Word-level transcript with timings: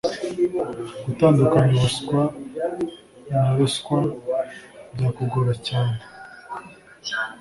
gutandukanya 1.05 1.71
ubuswa 1.77 2.19
na 3.29 3.41
ruswabyakugora 3.57 5.53
cyane 5.67 5.99